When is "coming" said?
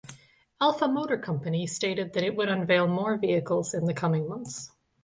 3.93-4.27